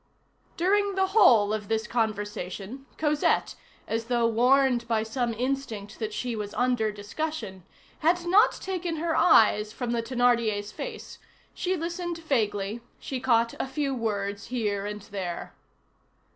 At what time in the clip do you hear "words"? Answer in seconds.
13.93-14.47